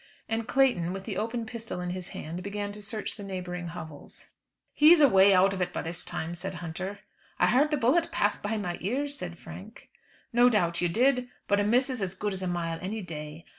[0.27, 4.31] And Clayton, with the open pistol in his hand, began to search the neighbouring hovels.
[4.73, 7.01] "He's away out of that by this time," said Hunter.
[7.37, 9.89] "I heard the bullet pass by my ears," said Frank.
[10.33, 13.45] "No doubt you did, but a miss is as good as a mile any day.